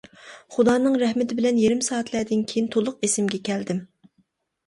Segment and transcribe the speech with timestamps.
[0.53, 3.83] خۇدانىڭ رەھمىتى بىلەن يېرىم سائەتلەردىن كىيىن تولۇق ئېسىمگە كەلدىم.